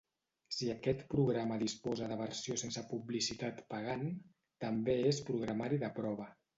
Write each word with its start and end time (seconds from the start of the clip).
Si 0.55 0.69
aquest 0.73 1.03
programa 1.11 1.59
disposa 1.65 2.09
de 2.13 2.17
versió 2.23 2.59
sense 2.63 2.85
publicitat 2.95 3.63
pagant, 3.77 4.09
també 4.69 5.01
és 5.15 5.25
programari 5.33 5.85
de 5.87 5.97
prova. 6.05 6.33